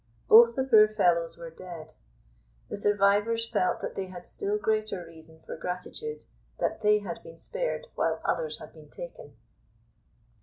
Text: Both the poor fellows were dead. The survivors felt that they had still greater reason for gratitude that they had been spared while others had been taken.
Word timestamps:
Both 0.27 0.55
the 0.55 0.63
poor 0.63 0.87
fellows 0.87 1.37
were 1.37 1.51
dead. 1.51 1.93
The 2.69 2.77
survivors 2.77 3.47
felt 3.47 3.81
that 3.81 3.93
they 3.93 4.07
had 4.07 4.25
still 4.25 4.57
greater 4.57 5.05
reason 5.05 5.41
for 5.45 5.55
gratitude 5.55 6.25
that 6.57 6.81
they 6.81 6.97
had 7.01 7.21
been 7.21 7.37
spared 7.37 7.85
while 7.93 8.19
others 8.25 8.57
had 8.57 8.73
been 8.73 8.89
taken. 8.89 9.35